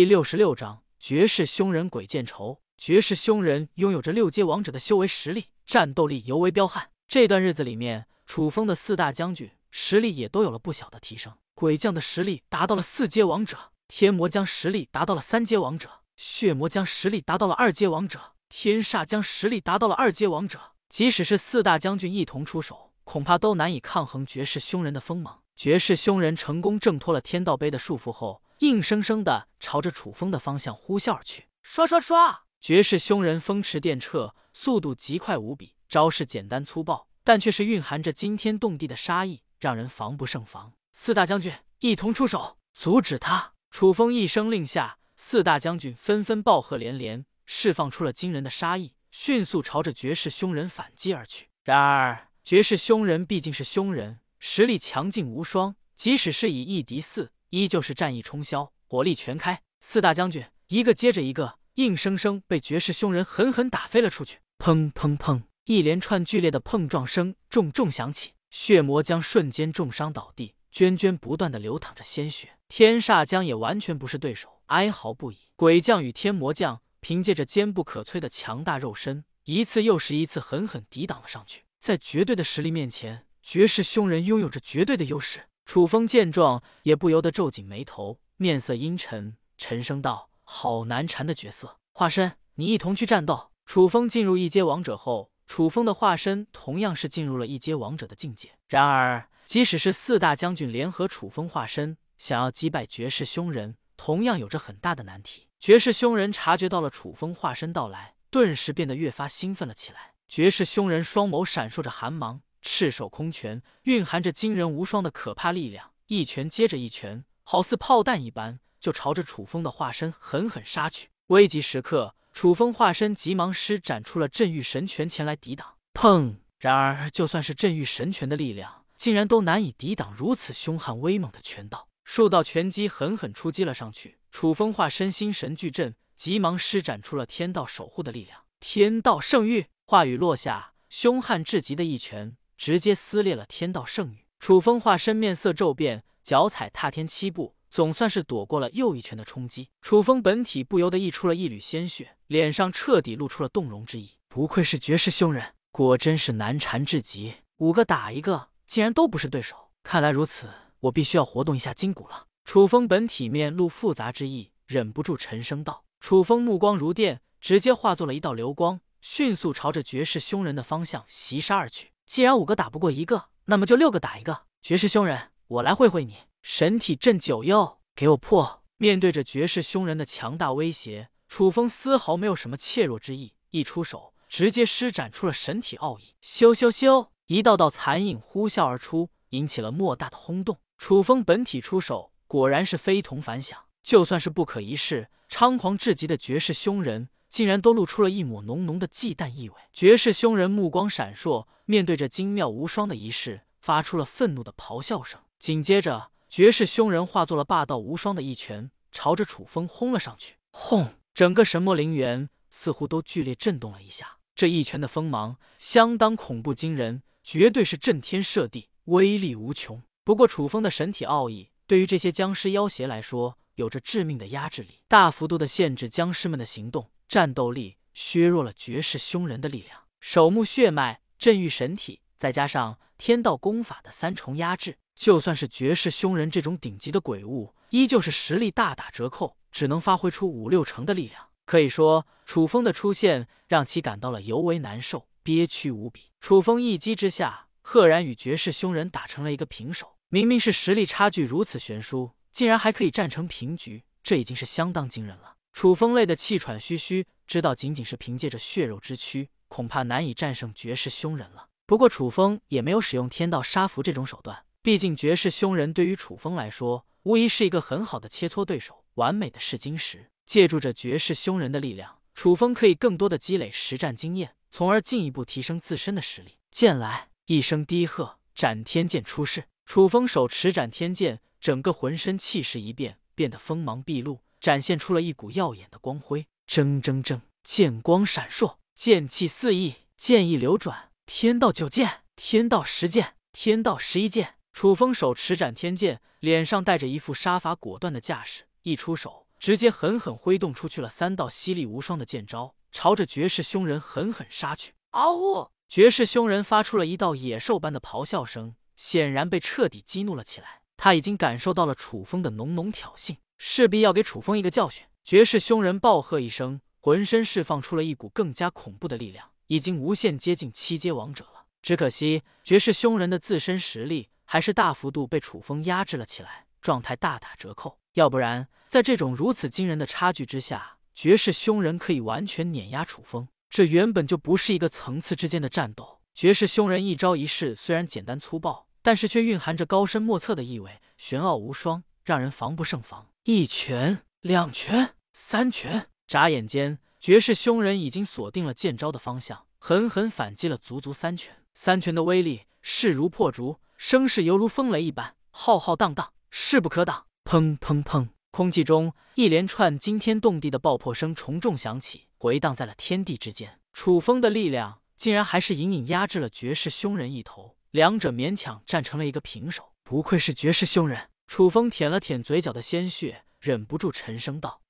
[0.00, 2.62] 第六十六章绝世凶人鬼见愁。
[2.78, 6.88] 绝世凶人拥有着六阶王者的修为实力，战斗力尤为彪悍。
[7.06, 11.34] 这段日子里面，楚风的四大将军实力也都有了不小的提升。
[11.54, 20.58] 鬼将的实力达到了四阶王者，天魔将实力达到了三阶王者，血魔将实力达到了二阶王者，天煞将实力达到了二阶王者。
[20.88, 25.42] 即使是四大将军一同出手，恐怕都难以抗衡绝世凶人的锋芒。
[25.54, 31.48] 绝世凶人成功挣脱了天道碑的束缚后，硬生生的朝着楚风的方向呼啸而去。
[31.62, 32.44] 刷刷刷！
[32.60, 40.74] 绝世凶人风驰电掣，速度极快无比，招式简单粗暴，但却是蕴含着惊天动地的杀意，让人防不胜防。
[40.92, 43.54] 四大将军一同出手，阻止他！
[43.70, 51.48] 楚风一声令下，四大将军纷纷暴喝连连，释放出了惊人的杀意，迅速朝着绝世凶人反击而去。
[51.62, 59.62] 然而，绝世凶人毕竟是凶人，实力强劲无双，即使是以一敌四，依旧是战意冲霄，火力全开。
[59.80, 61.60] 四大将军一个接着一个。
[61.74, 65.44] 硬生生被绝世凶人狠狠打飞了出去，砰砰砰！
[65.64, 72.58] 一连串剧烈的碰撞声重重响起，血魔将瞬间重伤倒地，涓涓不断的流淌着鲜血。
[72.68, 75.38] 天煞将也完全不是对手，哀嚎不已。
[75.56, 81.62] 鬼将与天魔将凭借着坚不可摧的强大肉身，一次又是一次狠狠抵挡了上去。
[81.78, 85.46] 在绝对的实力面前，绝世凶人拥有着绝对的优势。
[85.72, 90.28] 楚风见状，也不由得皱紧眉头，面色阴沉，沉声道。
[90.42, 93.52] 好难缠的角色，化身，你一同去战斗。
[93.66, 98.50] 楚风进入一阶王者后，楚风的化身同样是进入了一阶王者的境界。
[98.66, 105.46] 然而，即使是四大将军联合楚风化身，想要击败绝世凶人，同样有着很大的难题。
[105.60, 110.14] 绝世凶人察觉到了楚风化身到来，顿时变得越发兴奋了起来。
[110.26, 118.60] 绝世凶人双眸闪烁着寒芒，赤手空拳，蕴含着惊人无双的可怕力量，一拳接着一拳，好似炮弹一般。
[118.80, 121.10] 就朝着楚风的化身狠狠杀去。
[121.26, 125.74] 危急时刻，楚风化身急忙施展出了镇狱神拳前来抵挡。
[125.92, 126.36] 砰！
[126.58, 131.88] 然而，就算是镇狱神拳的力量，竟然都难以抵挡如此凶悍威猛的拳道。
[132.04, 134.18] 数道拳击狠狠出击了上去。
[134.30, 138.44] 楚风化身心神俱震，急忙施展出了天道守护的力量。
[138.58, 139.66] 天道圣域！
[139.84, 144.26] 话语落下，凶悍至极的一拳直接撕裂了天道圣域。
[144.38, 147.56] 楚风化身面色骤变，脚踩踏天七步。
[147.70, 154.10] 总算是躲过了又一拳的冲击，楚风本体不由得溢出了一缕鲜血，脸上彻底露出了动容之意。
[154.28, 159.70] 不愧是绝世凶人，果真是难缠至极，五个打一个，竟然都不是对手。
[159.84, 160.50] 看来如此，
[160.80, 162.26] 我必须要活动一下筋骨了。
[162.44, 165.84] 楚风本体面露复杂之意，忍不住沉声道。
[166.00, 171.92] 楚风目光如电，直接化作了一道流光，迅速朝着绝世凶人的方向袭杀而去。
[172.10, 174.42] 既然五个打不过一个，那么就六个打一个。
[174.60, 176.16] 绝世凶人，我来会会你。
[176.42, 178.64] 神体镇九幽，给我破！
[178.78, 186.16] 面对着绝世凶人的强大威胁，楚风丝毫没有什么怯弱之意，一出手直接施展出了神体奥义。
[186.20, 187.10] 咻咻咻！
[187.26, 190.58] 一道道残影呼啸而出，引起了莫大的轰动。
[190.78, 193.56] 楚风本体出手，果然是非同凡响。
[193.84, 199.54] 就算是不可一世、猖狂至极的绝世凶人，竟然都露出了一抹浓浓的忌惮意味。
[199.72, 205.18] 绝世凶人目光闪烁，面对着精妙无双的仪式，发出了愤怒的咆哮声。
[205.38, 206.10] 紧接着。
[206.32, 210.36] 绝世凶人化作了霸道无双的一拳，朝着楚风轰了上去。
[210.52, 210.94] 轰！
[211.12, 214.18] 整个神魔陵园似乎都剧烈震动了一下。
[214.36, 219.82] 这一拳的锋芒相当恐怖惊人，绝对是震天射地，威力无穷。
[220.04, 229.80] 不过，楚风的神体奥义对于这些僵尸妖邪来说，有着致命的压制力，大幅度的限制僵尸们的行动、战斗力，削弱了绝世凶人的力量。
[229.98, 234.78] 守墓血脉、镇狱神体，再加上天道功法的三重压制。
[234.94, 241.30] 就算是绝世凶人这种顶级的鬼物，依旧是实力大打折扣，只能发挥出五六成的力量。
[241.46, 246.12] 可以说，楚风的出现让其感到了尤为难受，憋屈无比。
[246.20, 249.96] 楚风一击之下，赫然与绝世凶人打成了一个平手。
[250.10, 255.34] 明明是实力差距如此悬殊，竟然还可以战成平局，这已经是相当惊人了。
[255.52, 261.48] 楚风累得气喘吁吁，知道仅仅是凭借着血肉之躯，恐怕难以战胜绝世凶人了。
[261.66, 264.44] 不过，楚风也没有使用天道杀符这种手段。
[264.62, 270.10] 毕竟绝世凶人对于楚风来说，无疑是一个很好的切磋对手、完美的试金石。
[270.26, 276.38] 借助着绝世凶人的力量，楚风可以更多的积累实战经验，从而进一步提升自身的实力。
[276.50, 277.08] 剑来！
[277.26, 279.44] 一声低喝，斩天剑出世。
[279.64, 286.26] 楚风手持斩天剑，整个浑身气势一变，变得锋芒毕露，展现出了一股耀眼的光辉。
[286.48, 290.90] 铮铮铮，剑光闪烁，剑气四溢，剑意流转。
[291.06, 294.34] 天道九剑，天道十剑，天道十一剑。
[294.52, 304.72] 楚风手持斩天剑，脸上带着一副杀伐果断的架势，一出手直接狠狠挥动出去了三道犀利无双的剑招，朝着绝世凶人狠狠杀去。
[304.90, 305.50] 嗷呜！
[305.68, 310.62] 绝世凶人发出了一道野兽般的咆哮声，显然被彻底激怒了起来。
[310.76, 314.84] 他已经感受到了楚风的浓浓挑衅，势必要给楚风一个教训。
[315.02, 321.46] 绝世凶人暴喝一声，浑身释放出了一股更加恐怖的力量，已经无限接近七阶王者了。
[321.62, 327.78] 只可惜，绝世凶人的自身实力还是大幅度被楚风压制了起来，状态大打折扣。
[327.94, 333.26] 要不然，在这种如此惊人的差距之下，绝世凶人可以完全碾压楚风。
[333.48, 336.00] 这原本就不是一个层次之间的战斗。
[336.14, 343.09] 绝世凶人一招一式虽然简单粗暴，但是却蕴含着高深莫测的意味，玄奥无双，让人防不胜防。
[343.24, 351.36] 一拳，两拳，三拳，眨眼间，绝世凶人已经锁定了剑招的方向，狠狠反击了足足三拳。
[351.52, 357.04] 三拳的威力势如破竹，声势犹如风雷一般，浩浩荡荡，势不可挡。
[357.22, 358.08] 砰砰砰！
[358.30, 363.60] 空气中一连串惊天动地的爆破声重重响起，回荡在了天地之间。
[363.74, 369.74] 楚风的力量竟然还是隐隐压制了绝世凶人一头，两者勉强战成了一个平手。
[369.82, 371.09] 不愧是绝世凶人！
[371.30, 374.62] 楚风舔了舔嘴角的鲜血，忍不住沉声道：“